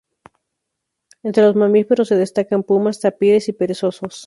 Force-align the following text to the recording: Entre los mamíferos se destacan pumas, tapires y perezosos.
Entre 1.21 1.43
los 1.43 1.55
mamíferos 1.55 2.07
se 2.07 2.15
destacan 2.15 2.63
pumas, 2.63 2.99
tapires 2.99 3.49
y 3.49 3.53
perezosos. 3.53 4.15